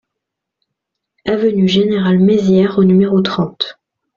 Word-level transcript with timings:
Avenue 1.27 1.67
Général 1.69 2.17
Maizière 2.17 2.79
au 2.79 2.83
numéro 2.83 3.21
trente 3.21 3.77